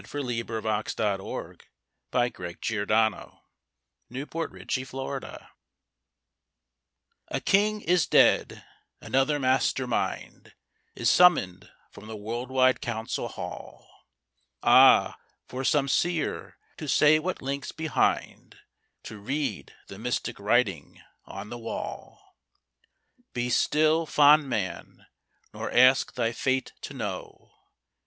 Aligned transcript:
ON 0.01 0.03
THE 0.25 0.41
DEATH 0.41 0.49
OF 0.49 0.59
LEOPOLD, 0.65 0.85
KING 0.95 2.39
OF 2.81 2.87
THE 2.87 4.25
BELGIANS 4.31 5.37
A 7.29 7.39
King 7.41 7.81
is 7.81 8.07
dead! 8.07 8.65
Another 8.99 9.37
master 9.37 9.85
mind 9.85 10.53
Is 10.95 11.07
summoned 11.11 11.69
from 11.91 12.07
the 12.07 12.15
world 12.15 12.49
wide 12.49 12.81
council 12.81 13.27
hall. 13.27 13.87
Ah, 14.63 15.19
for 15.47 15.63
some 15.63 15.87
seer, 15.87 16.57
to 16.77 16.87
say 16.87 17.19
what 17.19 17.43
links 17.43 17.71
behind 17.71 18.57
To 19.03 19.19
read 19.19 19.75
the 19.85 19.99
mystic 19.99 20.39
writing 20.39 20.99
on 21.25 21.51
the 21.51 21.59
wall! 21.59 22.35
Be 23.33 23.51
still, 23.51 24.07
fond 24.07 24.49
man: 24.49 25.05
nor 25.53 25.69
ask 25.71 26.15
thy 26.15 26.31
fate 26.31 26.73
to 26.81 26.95
know. 26.95 27.51